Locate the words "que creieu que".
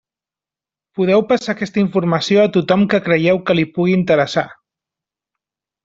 2.95-3.57